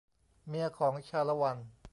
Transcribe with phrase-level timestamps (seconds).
[0.47, 1.57] เมียของชาละวัน